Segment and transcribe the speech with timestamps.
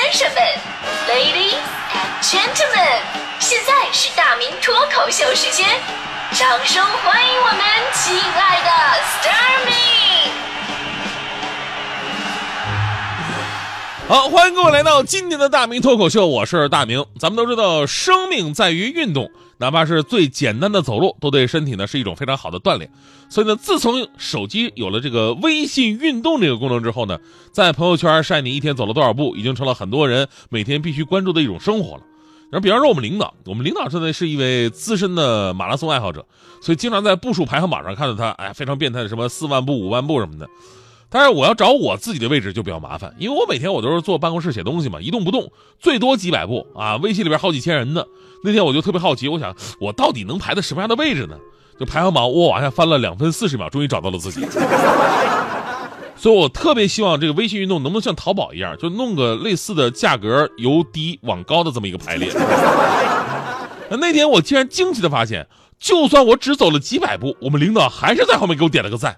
[0.00, 0.42] 先生们
[1.08, 1.60] ，Ladies
[1.92, 3.02] and Gentlemen，
[3.38, 5.68] 现在是大明脱口秀时间，
[6.32, 7.60] 掌声欢迎我们
[7.92, 8.70] 亲爱的
[9.20, 10.30] Starmy。
[14.08, 17.04] 好，欢迎各位来到今天的大明脱口秀，我是大明。
[17.18, 19.30] 咱们都知道，生命在于运动。
[19.60, 22.90] 哪怕是最简单的走路，都对身体呢是一种非常好的锻炼。
[23.28, 27.18] 所以呢，自从手机有了这个微信运动这个功能之后呢，
[27.52, 32.02] 在朋友圈晒你一天走了多少步，已经成了很多人每天必须关注的一种生活了。
[32.50, 36.24] 然后，比方说我们领导，我们领导现在是一位资深的马拉松爱好者，
[36.62, 40.48] 所以经常在步数排行榜上看到他，哎，非常变态的什么四万步、五万步什么的。
[41.10, 46.96] 但是我要找我自己的位置就比较麻烦，因为我每天我都是坐办公室写东西嘛，一动不动，最多几百步啊。
[46.98, 48.04] 微信里边好几千人呢。
[48.44, 51.36] 那天我就特别好奇，我想我到底能排在什么样的位置呢？
[51.78, 54.46] 就排行榜我往下翻了两分四十秒，终于找到了自己。
[56.16, 62.30] 所以我特别希望这个微信运动能不能像淘宝一样，就弄个类似的价格由低往高的这么一个排列。
[63.98, 69.16] 那天我竟然惊奇的发现，就算我只走了几百步，我们领导还是在后面给我点了个赞。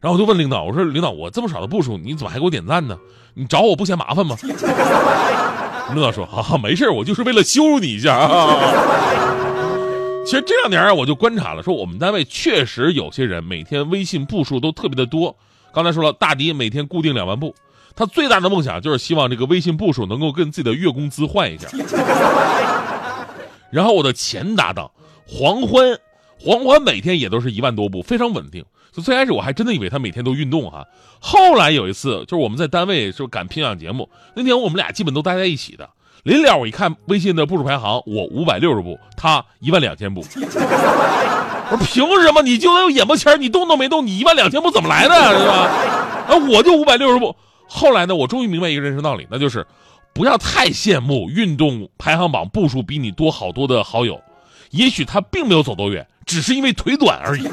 [0.00, 2.98] 然后我就问领导，我说领导，我这么少的步数，你怎么还给我点赞呢？
[3.34, 4.34] 你找我不嫌麻烦吗？
[5.92, 8.56] 领导说，啊，没事我就是为了羞辱你一下啊。
[10.24, 15.36] 其实这两年啊，我就观察了，说我们单位确实有些人每天微信步数都特别的多。
[15.72, 17.54] 刚才说了，大迪每天固定两万步，
[17.94, 21.68] 他最大的梦想就是希望这个微信步数能够跟自己的月工资换一下。
[23.70, 24.90] 然后我的前搭档
[25.26, 25.98] 黄欢，
[26.40, 28.64] 黄欢每天也都是一万多步，非常稳定。
[28.92, 30.86] 就最开始我还真的以为他每天都运动哈，
[31.20, 35.88] 后来有一次就是我们在单位就赶评奖节目，那天我们俩基本都待在一起的。
[36.24, 40.22] 临了我一看微信的步数排行，我五百六十步，他一万两千步。
[41.72, 42.42] 我说凭什么？
[42.42, 45.70] 你就那有眼巴前你动都没动，你一万两千步怎么来的，是吧？
[46.28, 47.34] 那，我就五百六十步。
[47.66, 49.64] 后来呢，我终于明白一个人生道理，那就是
[50.12, 54.20] 不要太羡慕运动排行榜步数比你多好多的好友，
[54.72, 57.48] 也许他并没有走多远，只是因为腿短而已。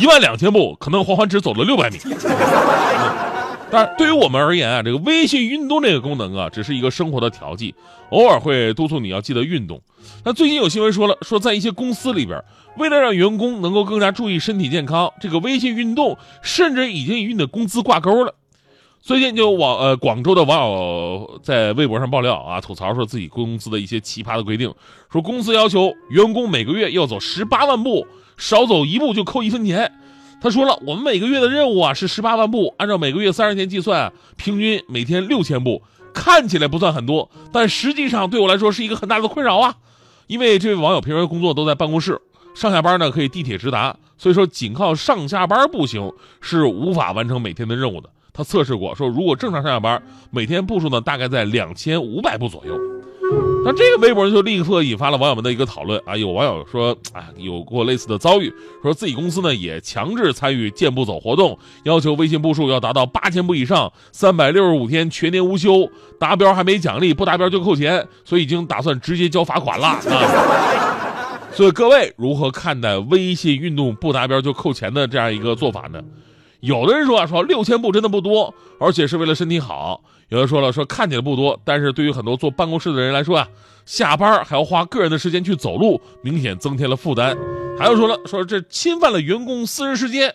[0.00, 1.98] 一万两千步，可能缓缓只走了六百米。
[3.70, 7.74] 但对于我们而言啊，这个微信运动这个功能啊，只是一个生活的调剂，
[8.10, 9.80] 偶尔会督促你要记得运动。
[10.24, 12.40] 那最近有新闻说了，说在一些公司里边，
[12.76, 18.34] 为了让员工能够更加注意身体健康，这个微信运动甚至已经与你的工资挂钩了。
[19.04, 24.74] 最近就网呃广州的网友在微博上爆料啊，吐槽说自己公司的一些奇葩的规定，
[25.12, 28.06] 说公司要求员工每个月要走十八万步，
[28.38, 29.92] 少走一步就扣一分钱。
[30.40, 35.82] 他说了，我们每个月的任务啊是十八万步，按照每个月三十天计算，平均每天六千步，
[36.14, 39.74] 看起来不算很多，但实际上对我来说是一个很大的困扰啊。
[40.28, 42.18] 因为这位网友平时工作都在办公室，
[42.54, 46.10] 上下班呢可以地铁直达，所以说仅靠上下班步行
[46.40, 48.08] 是无法完成每天的任务的。
[48.36, 52.76] 他测试过，说如果正常上下班，每天步数呢大概在两千五百步左右。
[53.64, 56.14] 那这个微博就立刻引发了网友们的一个讨论啊！
[56.14, 58.52] 有网友说，啊，有过类似的遭遇，
[58.82, 71.40] 说自己公司呢也强制参与健步走活动，要求微信步数要达到八千步以上，三百六十五天全年无休，达标还没奖励，不达标就扣钱，所以已经打算直接交罚款了啊！
[71.52, 76.02] 所以各位如何看待微信运动不达标就扣钱的这样一个做法呢？
[76.64, 80.00] 有的人说啊，说六千步真的不多，而且是为了身体好。
[80.30, 83.46] 有人说了，说看起来不多，但是对于很多坐办公室的人来说啊，
[83.84, 87.36] 下班还要花个人的时间去走路，明显增添了负担。
[87.78, 90.34] 还有说了，说这侵犯了员工私人时间。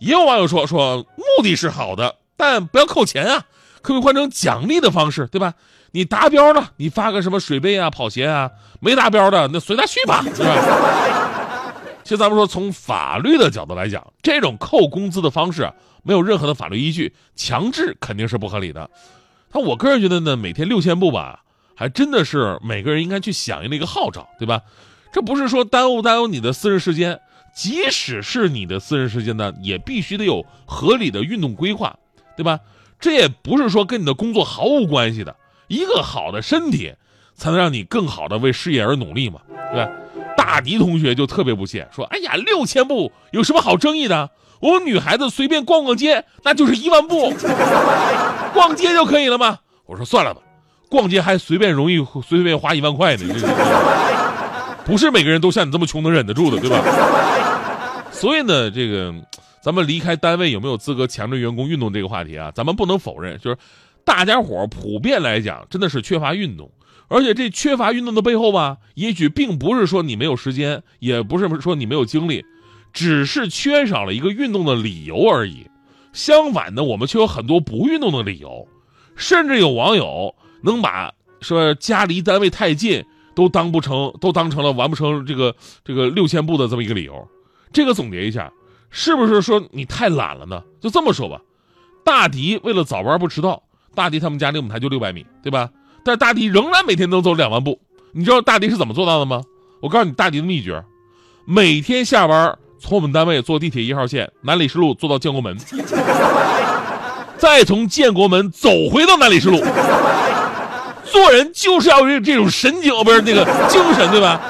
[0.00, 3.44] 也有网友说，说目的是好的，但不要扣钱啊，
[3.80, 5.54] 可以换成奖励的方式，对吧？
[5.92, 8.48] 你达标了，你发个什么水杯啊、跑鞋啊；
[8.80, 11.39] 没达标的，那随他去吧，是吧？
[12.10, 15.72] 其实咱们说，从法律的角度来讲，这种扣工资的方式，
[16.02, 18.90] 没有任何的法律依据，强制肯定是不合理的。
[19.52, 21.44] 那我个人觉得呢，每天六千步吧，
[21.76, 24.60] 还真的是每个人应该去响应的一个号召，对吧？
[25.12, 27.20] 这不是说耽误耽误你的私人时间，
[27.54, 31.96] 即使是你的私人时间呢，也必须得有合理的运动规划，
[32.36, 32.58] 对吧？
[32.98, 35.36] 这也不是说跟你的工作毫无关系的，
[35.68, 36.92] 一个好的身体，
[37.36, 39.42] 才能让你更好的为事业而努力嘛，
[39.72, 39.88] 对吧？
[40.50, 44.30] 大迪同学就特别不屑说：“哎呀，六千步有什么好争议的？
[44.58, 47.32] 我们女孩子随便逛逛街，那就是一万步，
[48.52, 50.40] 逛街就可以了吗？”我说：“算了吧，
[50.88, 53.32] 逛街还随便容易随便花一万块呢，
[54.84, 56.82] 不是每个人都像你这么穷能忍得住的，对吧？”
[58.10, 59.14] 所以呢，这个
[59.62, 63.56] 咱们离开单位有没有资格强制员工运动这个话题啊，咱们不能否认，就是
[64.04, 66.68] 大家伙普遍来讲真的是缺乏运动。
[67.10, 72.44] 而且这缺乏运动的背后吧，也许并不是说你没有时间，也不是说你没有精力，
[72.92, 75.66] 只是缺少了一个运动的理由而已。
[76.12, 78.68] 相反的，我们却有很多不运动的理由，
[79.16, 83.04] 甚至有网友能把说家离单位太近，
[83.34, 85.54] 都当不成，都当成了完不成这个
[85.84, 87.28] 这个六千步的这么一个理由。
[87.72, 88.52] 这个总结一下，
[88.88, 90.62] 是不是说你太懒了呢？
[90.80, 91.40] 就这么说吧，
[92.04, 93.60] 大迪为了早班不迟到，
[93.96, 95.68] 大迪他们家离我们台就六百米，对吧？
[96.04, 97.78] 但是大迪仍然每天能走两万步。
[98.12, 99.42] 你知道大迪是怎么做到的吗？
[99.80, 100.82] 我告诉你，大迪的秘诀：
[101.44, 105.56] 每天下班从我们单位坐地铁一号线南礼士路坐到建国门，
[107.38, 109.62] 再从建国门走回到南礼士路。
[111.04, 114.40] 做人就是要有这种神经，不是那个精神，对吧？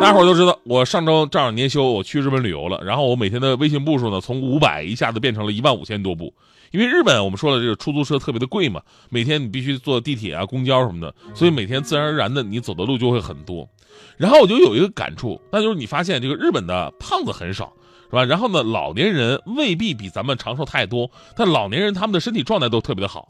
[0.00, 2.80] 大家伙都知道，我上周正好年休，我去日本旅游了。
[2.84, 6.32] 然后我每天的微信步数呢，从五百一下子变成了一万五千多步。
[6.70, 8.80] 因为日本我们说了，这个出租车特别的贵嘛，
[9.10, 13.68] 每天你必须坐地铁啊、公交什么的，所以每天自然而然的你走的路就会很多。
[14.16, 17.72] 然后我就有一个感触，那就是你发现这个日本的胖子很少，
[18.08, 18.24] 是吧？
[18.24, 23.28] 然后呢，老年人未必比咱们长寿太多，但老年人他们的身体状态都特别的好。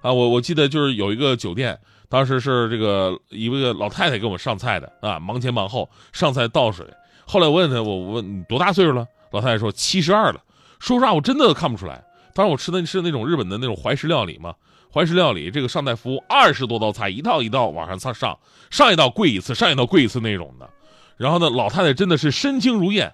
[0.00, 6.86] 啊，我我记得就是有一个酒店，当时是这个一个老太太给我们上菜的啊，忙前忙后上菜倒水。
[7.26, 9.06] 后来我问她，我我问你多大岁数了？
[9.30, 10.40] 老太太说七十二了。
[10.78, 12.02] 说实话，我真的看不出来。
[12.34, 14.54] 当时我吃的是那种日本的那种怀石料理嘛，
[14.92, 18.38] 怀石料理这个上菜服务二十多道菜，一道一道往上上上，
[18.70, 20.68] 上一道跪一次，上一道跪一次那种的。
[21.16, 23.12] 然后呢，老太太真的是身轻如燕，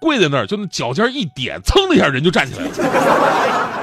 [0.00, 3.79] 跪在那儿就那脚尖一点，噌的一下人就站起来了。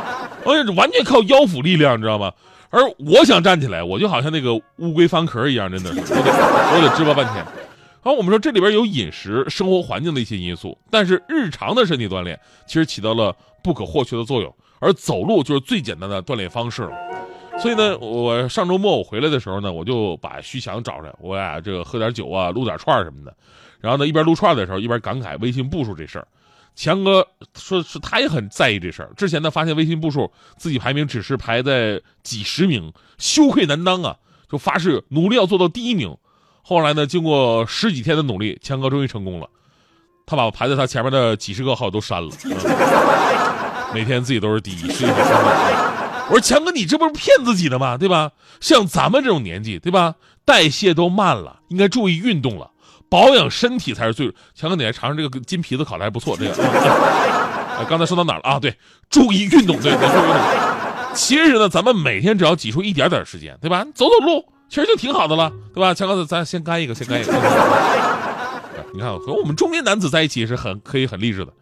[0.47, 2.31] 而且完全靠腰腹力量，你知道吗？
[2.69, 7.45] 而我想站起来，我就好像那个乌龟翻壳一样，真的，我得我得支巴半天。
[8.01, 14.53] 好，我们说这里边有饮食、生活环境的一些因素，但是日常的身体锻炼其实起到了不可或缺的作用。
[14.79, 16.91] 而走路就是最简单的锻炼方式了。
[17.59, 23.33] 所以呢，我上周末我回来的时候呢，我就把徐强找来，我俩这个喝点酒啊，撸点串什么的。
[23.79, 26.27] 然后呢，一边撸串的时候，一边感慨微信步数这事儿。
[26.77, 29.09] 强哥说是他也很在意这事儿。
[29.17, 34.15] 之前呢，发现微信步数自己排名只是排在几十名，羞愧难当啊，
[34.47, 36.15] 就发誓努力要做到第一名。
[36.61, 39.49] 后来呢，经过十几天的努力，强哥终于成功了，
[40.27, 42.29] 他把排在他前面的几十个号都删了，
[43.91, 44.77] 每天自己都是第一。
[46.29, 47.97] 我说强哥，你这不是骗自己的吗？
[47.97, 48.33] 对吧？
[48.59, 50.13] 像咱们这种年纪，对吧？
[50.45, 52.69] 代谢都慢了，应该注意运动了。
[53.09, 54.33] 保养身体才是最。
[54.53, 56.35] 强哥，你来尝尝这个金皮子烤的还不错。
[56.37, 56.53] 这个，
[57.89, 58.59] 刚才说到哪了啊？
[58.59, 58.75] 对，
[59.09, 61.13] 注意运动，对，注意运动。
[61.13, 63.85] 其实呢，咱们每天只要挤出一点点时间，对吧？
[63.95, 65.93] 走走路，其实就挺好的了，对吧？
[65.93, 67.31] 强哥，咱先干一个，先干一个。
[68.93, 71.53] 你看，和我们中年男子在一起是很可以很励志的。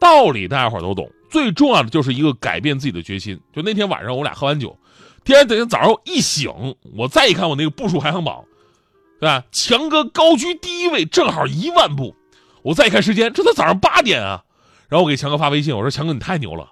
[0.00, 3.38] 道理大家伙都懂，最重要的就是一个改变自己的决心。
[3.52, 4.76] 就那天晚上，我俩喝完酒，
[5.24, 6.52] 第二天早上一醒，
[6.96, 8.44] 我再一看我那个步数排行榜。
[9.20, 9.42] 对吧？
[9.50, 12.14] 强哥高居第一位，正好一万步。
[12.62, 14.42] 我再一看时间，这才早上八点啊！
[14.88, 16.68] 然后我给强哥发微信，我说：“强哥，你太牛了！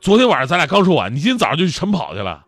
[0.00, 2.42] 昨天晚上咱俩刚说完，你今天早上就去晨跑去了。”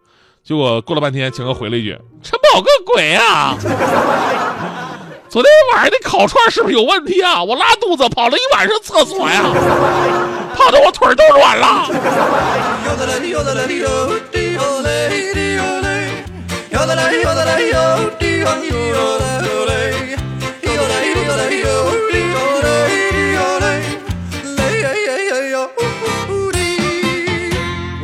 [0.45, 3.57] 结果过了半天，强哥回了一句：“晨跑个鬼啊！
[5.29, 7.43] 昨天晚上那烤串是不是有问题啊？
[7.43, 9.43] 我拉肚子跑了一晚上厕所呀，
[10.55, 11.89] 跑的我腿都软了。”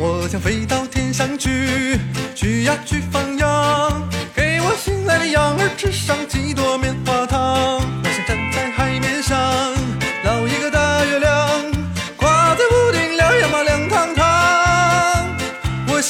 [0.05, 1.99] 我想飞到天上去，
[2.35, 7.22] 去呀去放羊，给我心爱的羊儿吃上几朵棉花。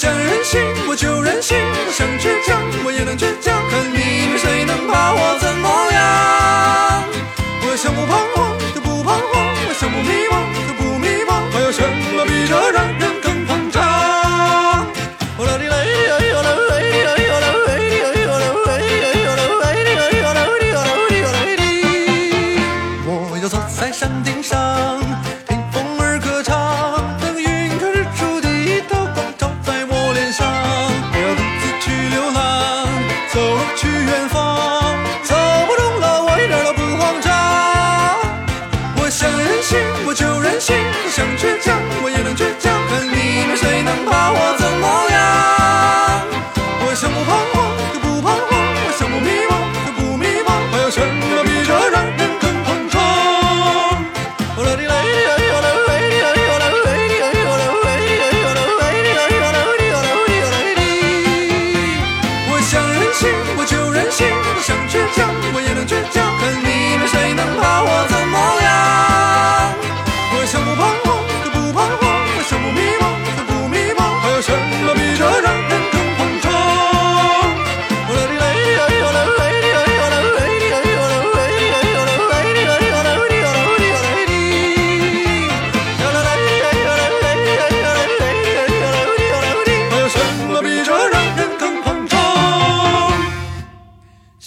[0.02, 1.56] 想任性，我就任性；
[1.86, 3.54] 我想倔强，我也能倔强。
[3.70, 5.91] 看你们谁能把我怎么了？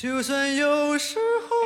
[0.06, 1.18] 就算有时
[1.50, 1.58] 候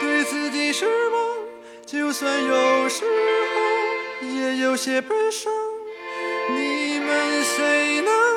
[0.00, 1.38] 对自己失望
[1.86, 5.52] 就算有时候也有些悲伤
[6.50, 8.33] 你们谁能